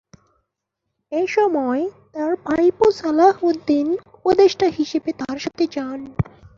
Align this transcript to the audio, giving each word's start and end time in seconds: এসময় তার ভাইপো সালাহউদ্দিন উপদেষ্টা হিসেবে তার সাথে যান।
এসময় 1.11 1.83
তার 2.13 2.31
ভাইপো 2.45 2.85
সালাহউদ্দিন 2.99 3.87
উপদেষ্টা 4.17 4.67
হিসেবে 4.77 5.09
তার 5.21 5.37
সাথে 5.39 5.63
যান। 5.75 5.99